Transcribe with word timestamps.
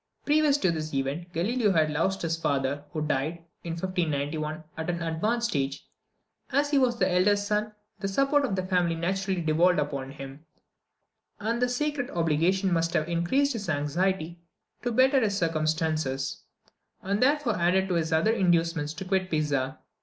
Previous 0.25 0.57
to 0.57 0.71
this 0.71 0.95
event, 0.95 1.31
Galileo 1.31 1.73
had 1.73 1.91
lost 1.91 2.23
his 2.23 2.35
father, 2.35 2.83
who 2.91 3.03
died, 3.03 3.45
in 3.63 3.73
1591, 3.73 4.63
at 4.75 4.89
an 4.89 4.99
advanced 5.03 5.55
age. 5.55 5.85
As 6.51 6.71
he 6.71 6.79
was 6.79 6.97
the 6.97 7.07
eldest 7.13 7.45
son, 7.45 7.73
the 7.99 8.07
support 8.07 8.43
of 8.43 8.55
the 8.55 8.65
family 8.65 8.95
naturally 8.95 9.41
devolved 9.41 9.77
upon 9.77 10.09
him; 10.09 10.43
and 11.39 11.61
this 11.61 11.75
sacred 11.77 12.09
obligation 12.09 12.73
must 12.73 12.93
have 12.93 13.07
increased 13.07 13.53
his 13.53 13.69
anxiety 13.69 14.39
to 14.81 14.91
better 14.91 15.19
his 15.21 15.37
circumstances, 15.37 16.45
and 17.03 17.21
therefore 17.21 17.59
added 17.59 17.87
to 17.87 17.93
his 17.93 18.11
other 18.11 18.31
inducements 18.33 18.95
to 18.95 19.05
quit 19.05 19.29
Pisa. 19.29 19.77